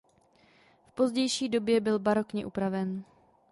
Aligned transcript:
V 0.87 0.91
pozdější 0.91 1.49
době 1.49 1.79
byl 1.79 1.99
barokně 1.99 2.45
upraven. 2.45 3.03